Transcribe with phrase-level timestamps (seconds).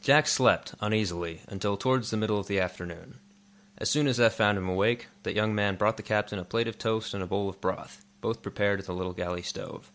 [0.00, 3.18] Jack slept, uneasily, until towards the middle of the afternoon.
[3.76, 6.66] As soon as Eph found him awake, that young man brought the captain a plate
[6.66, 9.92] of toast and a bowl of broth, both prepared at the little galley stove.